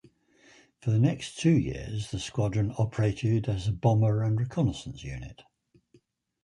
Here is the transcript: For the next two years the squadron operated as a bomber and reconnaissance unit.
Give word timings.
For 0.79 0.89
the 0.89 0.97
next 0.97 1.37
two 1.37 1.53
years 1.55 2.09
the 2.09 2.17
squadron 2.17 2.73
operated 2.79 3.47
as 3.47 3.67
a 3.67 3.71
bomber 3.71 4.23
and 4.23 4.39
reconnaissance 4.39 5.03
unit. 5.03 5.43